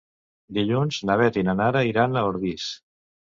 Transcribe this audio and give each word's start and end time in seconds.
Dilluns 0.57 0.97
na 1.09 1.17
Beth 1.21 1.37
i 1.41 1.45
na 1.49 1.55
Nara 1.61 1.85
iran 1.91 2.17
a 2.17 2.25
Ordis. 2.31 2.67